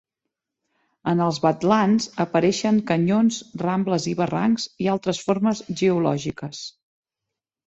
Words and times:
En 1.11 1.19
els 1.25 1.37
badlands 1.43 2.07
apareixen 2.25 2.79
canyons, 2.93 3.37
rambles 3.65 4.09
i 4.13 4.15
barrancs 4.23 4.67
i 4.87 4.91
altres 4.95 5.21
formes 5.29 5.63
geològiques. 5.85 6.65